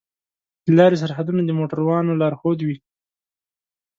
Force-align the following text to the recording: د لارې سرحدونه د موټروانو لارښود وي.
د 0.65 0.67
لارې 0.77 0.97
سرحدونه 1.03 1.41
د 1.45 1.51
موټروانو 1.59 2.11
لارښود 2.21 2.59
وي. 2.63 2.77